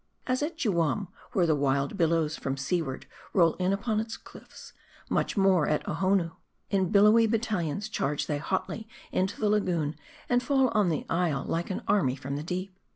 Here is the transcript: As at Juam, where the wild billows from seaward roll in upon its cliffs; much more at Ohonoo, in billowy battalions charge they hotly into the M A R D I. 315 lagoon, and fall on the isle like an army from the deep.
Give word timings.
As 0.25 0.41
at 0.41 0.57
Juam, 0.57 1.09
where 1.33 1.45
the 1.45 1.53
wild 1.55 1.95
billows 1.95 2.35
from 2.35 2.57
seaward 2.57 3.05
roll 3.33 3.53
in 3.57 3.71
upon 3.71 3.99
its 3.99 4.17
cliffs; 4.17 4.73
much 5.11 5.37
more 5.37 5.67
at 5.67 5.85
Ohonoo, 5.87 6.31
in 6.71 6.89
billowy 6.89 7.27
battalions 7.27 7.87
charge 7.87 8.25
they 8.25 8.39
hotly 8.39 8.87
into 9.11 9.39
the 9.39 9.45
M 9.45 9.53
A 9.53 9.55
R 9.57 9.59
D 9.59 9.63
I. 9.63 9.65
315 9.67 9.85
lagoon, 9.85 9.99
and 10.27 10.41
fall 10.41 10.69
on 10.69 10.89
the 10.89 11.05
isle 11.07 11.43
like 11.43 11.69
an 11.69 11.83
army 11.87 12.15
from 12.15 12.35
the 12.35 12.41
deep. 12.41 12.75